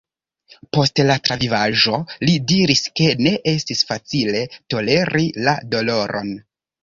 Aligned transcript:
Post 0.75 1.01
la 1.09 1.17
travivaĵo, 1.27 1.99
li 2.29 2.33
diris, 2.53 2.81
ke 3.01 3.09
ne 3.27 3.35
estis 3.53 3.85
facile 3.91 4.41
toleri 4.75 5.27
la 5.49 5.55
doloron. 5.75 6.33